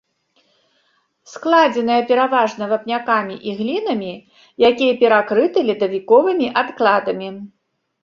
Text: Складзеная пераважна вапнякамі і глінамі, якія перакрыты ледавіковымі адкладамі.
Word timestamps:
Складзеная 1.33 1.97
пераважна 2.13 2.63
вапнякамі 2.73 3.35
і 3.51 3.55
глінамі, 3.61 4.11
якія 4.73 4.93
перакрыты 5.05 5.57
ледавіковымі 5.73 6.47
адкладамі. 6.67 7.29